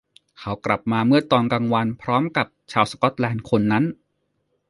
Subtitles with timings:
[0.39, 3.83] เขากลับมาเมื่อตอนกลางวันพร้อมกับชาวสก็อตแลนด์คนนั้น